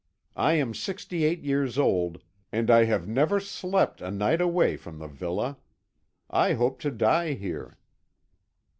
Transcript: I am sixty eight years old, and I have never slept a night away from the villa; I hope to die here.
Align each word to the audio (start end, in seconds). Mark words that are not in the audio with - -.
I 0.35 0.53
am 0.53 0.73
sixty 0.73 1.25
eight 1.25 1.43
years 1.43 1.77
old, 1.77 2.23
and 2.51 2.71
I 2.71 2.85
have 2.85 3.07
never 3.07 3.39
slept 3.39 4.01
a 4.01 4.09
night 4.09 4.41
away 4.41 4.75
from 4.75 4.97
the 4.97 5.05
villa; 5.07 5.59
I 6.27 6.53
hope 6.53 6.79
to 6.79 6.89
die 6.89 7.33
here. 7.35 7.77